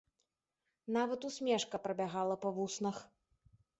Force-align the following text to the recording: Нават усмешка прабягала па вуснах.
Нават 0.95 1.27
усмешка 1.29 1.75
прабягала 1.85 2.35
па 2.47 2.53
вуснах. 2.57 2.97